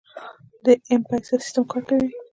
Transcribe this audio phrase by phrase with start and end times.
[0.65, 2.09] د ایم پیسه سیستم کار کوي؟